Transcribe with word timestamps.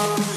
Thank 0.00 0.18
you. 0.20 0.29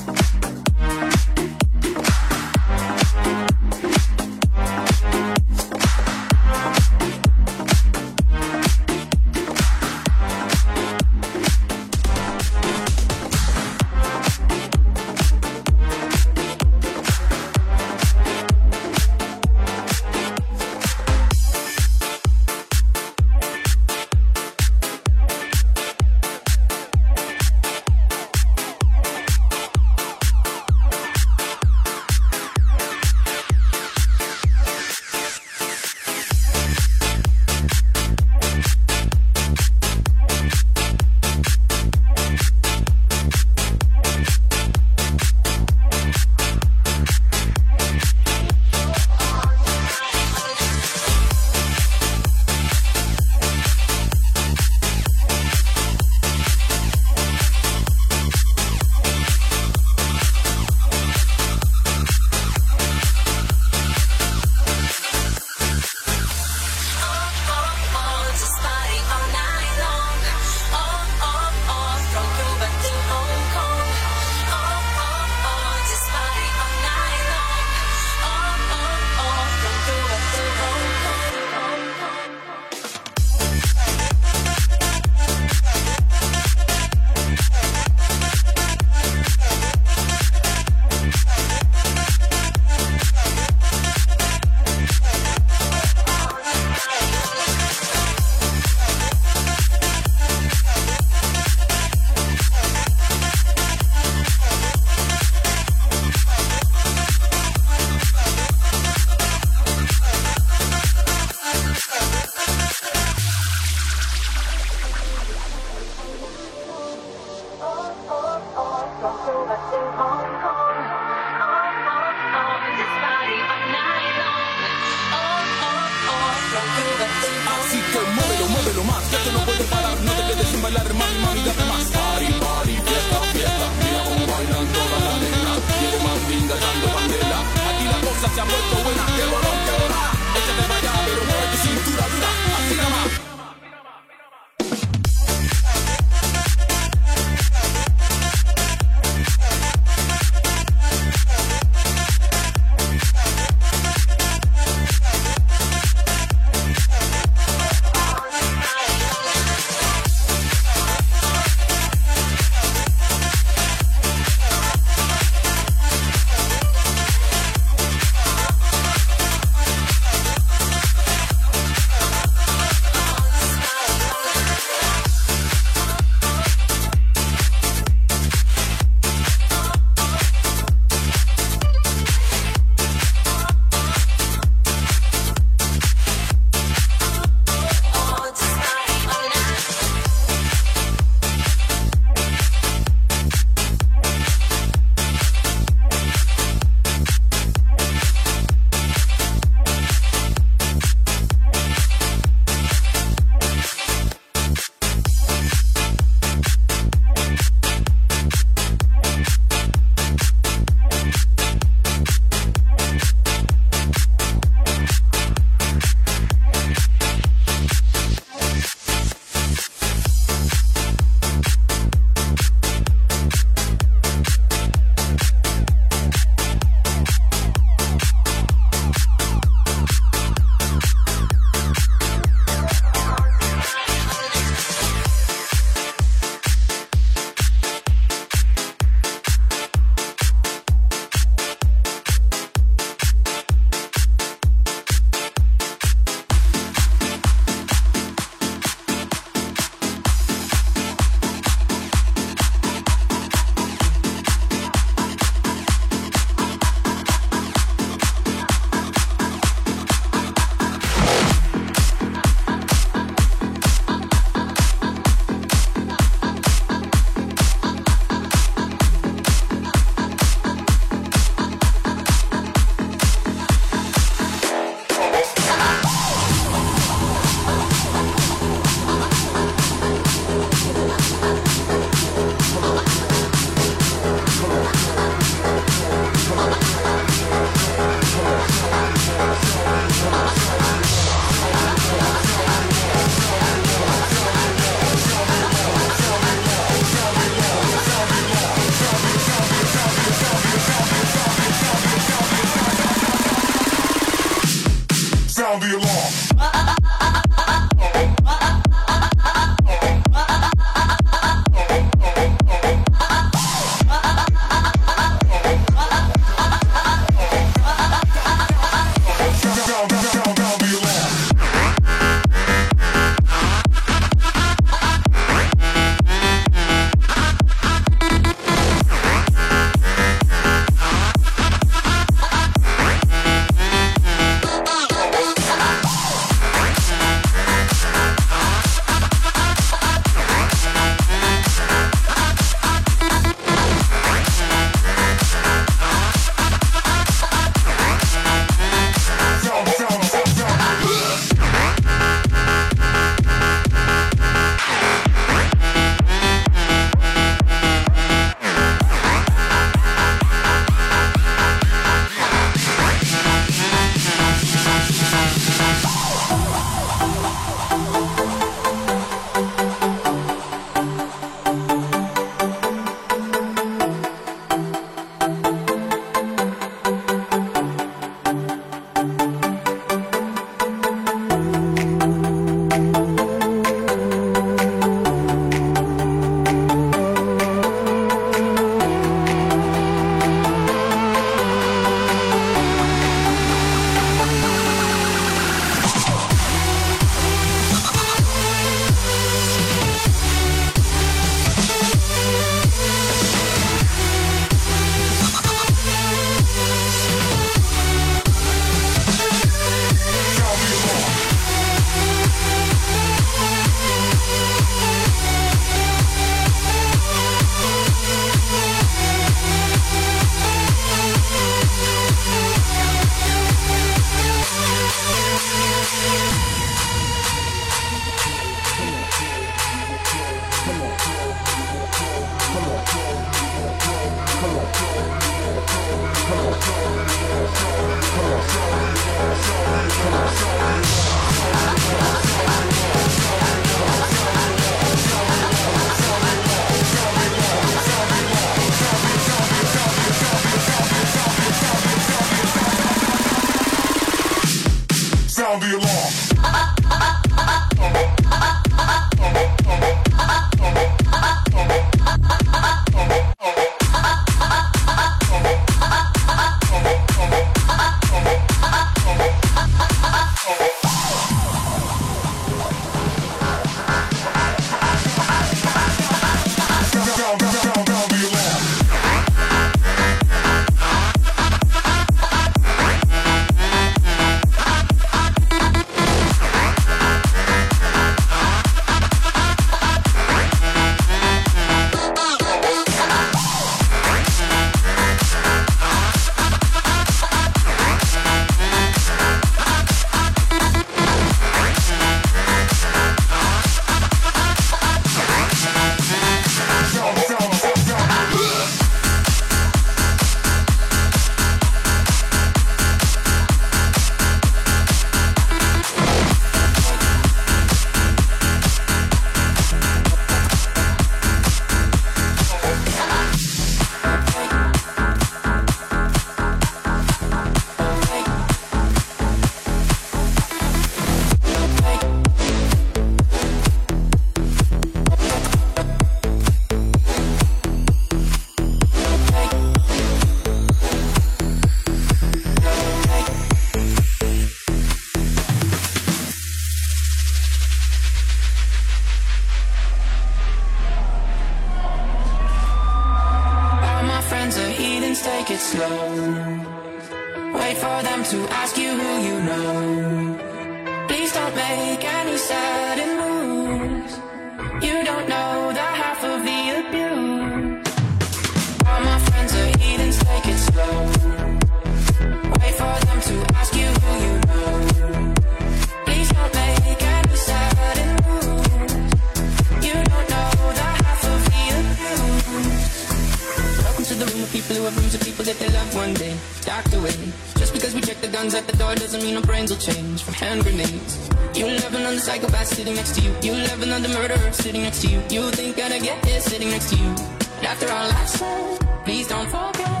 door 588.88 588.94
doesn't 588.96 589.22
mean 589.22 589.36
our 589.36 589.42
brains 589.42 589.70
will 589.70 589.78
change 589.78 590.22
from 590.22 590.34
hand 590.34 590.62
grenades. 590.62 591.28
You 591.54 591.66
love 591.66 591.94
another 591.94 592.18
psychopath 592.18 592.68
sitting 592.68 592.94
next 592.94 593.14
to 593.16 593.20
you. 593.20 593.32
You 593.42 593.52
love 593.52 593.82
another 593.82 594.08
murderer 594.08 594.52
sitting 594.52 594.82
next 594.82 595.02
to 595.02 595.08
you. 595.08 595.20
You 595.30 595.50
think 595.50 595.76
that 595.76 595.92
I 595.92 595.98
get 595.98 596.26
it 596.26 596.42
sitting 596.42 596.70
next 596.70 596.88
to 596.90 596.96
you. 596.96 597.10
And 597.58 597.66
after 597.66 597.88
all 597.90 598.10
I've 598.20 598.28
said, 598.28 598.78
please 599.04 599.26
don't 599.28 599.48
forget. 599.56 600.00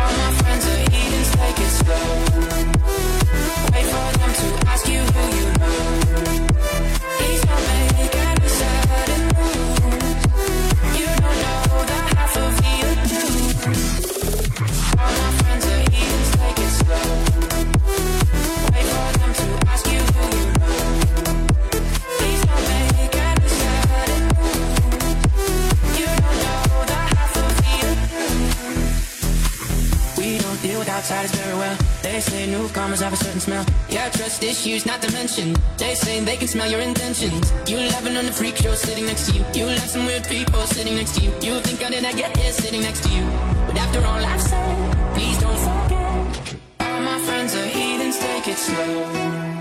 All 0.00 0.12
my 0.22 0.30
friends 0.40 0.64
are 0.72 0.82
heathens, 0.92 1.30
take 1.40 1.58
it 1.66 1.72
slow. 1.80 2.06
Wait 3.72 3.86
for 3.92 4.08
them 4.20 4.32
to 4.40 4.46
ask 4.72 4.86
you 4.88 5.00
who 5.14 5.22
you 5.38 5.46
know. 5.58 6.01
outside 31.02 31.24
is 31.24 31.34
very 31.34 31.56
well. 31.58 31.76
They 32.02 32.20
say 32.20 32.46
newcomers 32.46 33.00
have 33.00 33.12
a 33.12 33.16
certain 33.16 33.40
smell. 33.40 33.66
Yeah, 33.88 34.08
trust 34.10 34.40
issues 34.44 34.86
not 34.86 35.02
to 35.02 35.10
mention. 35.12 35.56
They 35.76 35.94
say 35.94 36.20
they 36.20 36.36
can 36.36 36.46
smell 36.46 36.70
your 36.70 36.80
intentions. 36.80 37.52
You 37.66 37.78
laughing 37.78 38.16
on 38.16 38.26
the 38.26 38.32
freak 38.32 38.56
show 38.56 38.74
sitting 38.74 39.06
next 39.06 39.26
to 39.26 39.32
you. 39.36 39.44
You 39.52 39.66
left 39.66 39.90
some 39.90 40.06
weird 40.06 40.24
people 40.28 40.60
sitting 40.60 40.94
next 40.94 41.16
to 41.16 41.24
you. 41.24 41.32
You 41.42 41.60
think 41.60 41.82
I 41.84 41.90
did 41.90 42.04
I 42.04 42.12
get 42.12 42.36
here 42.36 42.52
sitting 42.52 42.82
next 42.82 43.02
to 43.04 43.08
you. 43.10 43.24
But 43.66 43.76
after 43.78 43.98
all 43.98 44.22
I've 44.32 44.40
said, 44.40 45.14
please 45.14 45.38
don't 45.40 45.58
forget. 45.66 46.56
All 46.78 47.00
my 47.00 47.18
friends 47.26 47.56
are 47.56 47.66
heathens, 47.66 48.18
take 48.20 48.46
it 48.46 48.58
slow. 48.58 49.51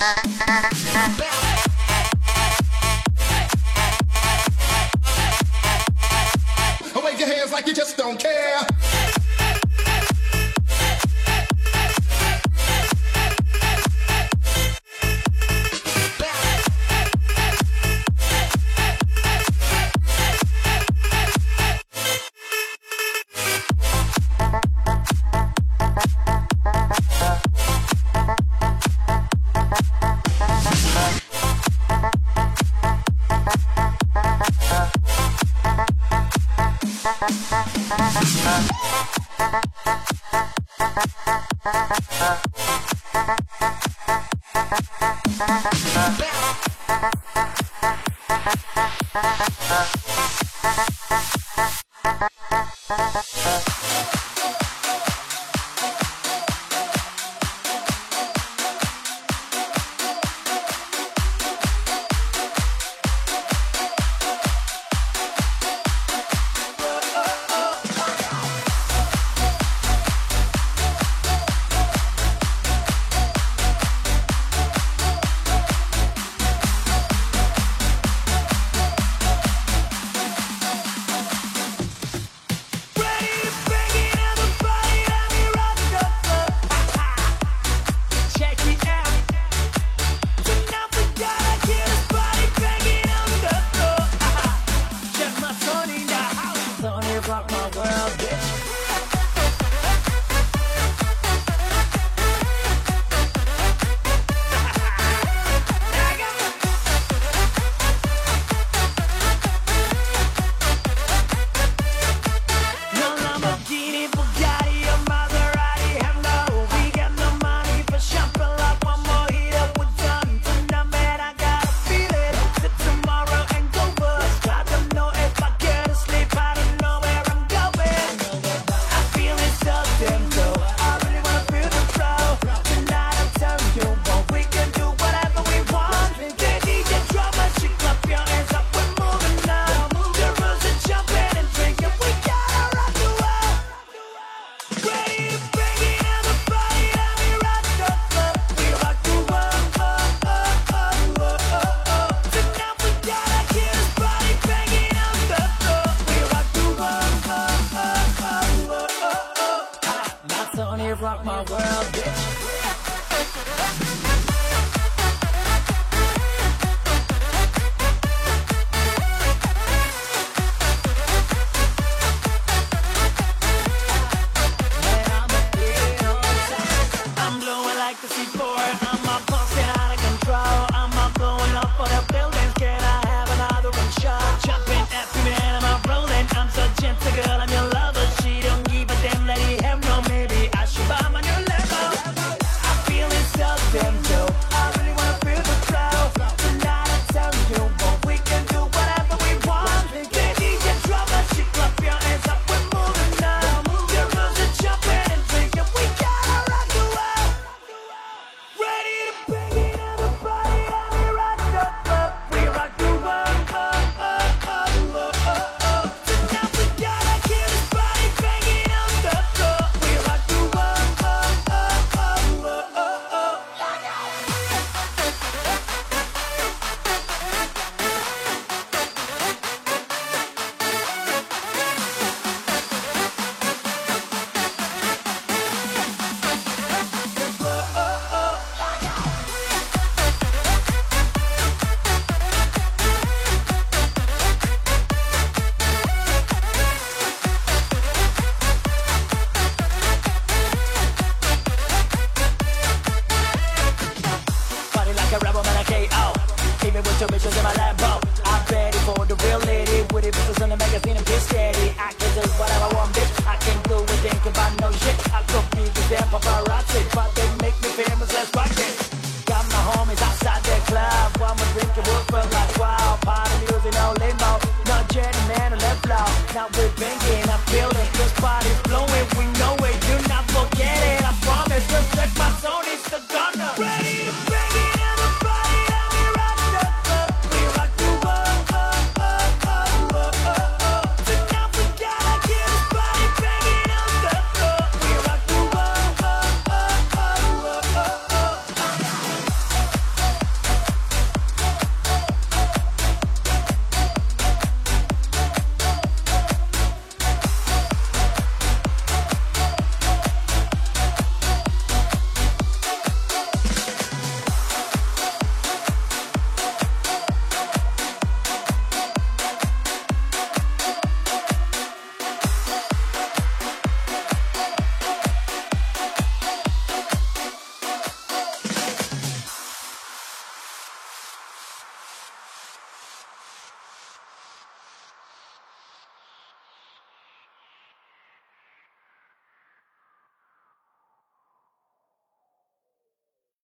Bela 0.00 1.49